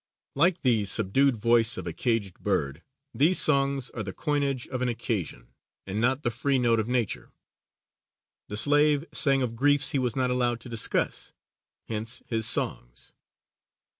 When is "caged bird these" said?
1.93-3.37